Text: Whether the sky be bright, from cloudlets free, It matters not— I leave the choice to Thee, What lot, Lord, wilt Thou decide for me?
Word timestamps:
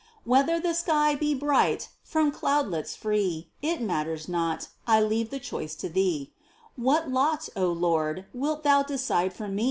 Whether 0.25 0.59
the 0.59 0.73
sky 0.73 1.13
be 1.13 1.35
bright, 1.35 1.89
from 2.01 2.31
cloudlets 2.31 2.95
free, 2.95 3.51
It 3.61 3.83
matters 3.83 4.27
not— 4.27 4.69
I 4.87 4.99
leave 4.99 5.29
the 5.29 5.39
choice 5.39 5.75
to 5.75 5.89
Thee, 5.89 6.33
What 6.75 7.11
lot, 7.11 7.47
Lord, 7.55 8.25
wilt 8.33 8.63
Thou 8.63 8.81
decide 8.81 9.31
for 9.31 9.47
me? 9.47 9.59